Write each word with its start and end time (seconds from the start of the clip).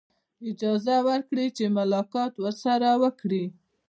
اجازه 0.49 0.95
ورکړي 1.09 1.45
چې 1.57 1.65
ملاقات 1.77 2.33
ورسره 2.37 2.89
وکړي. 3.03 3.43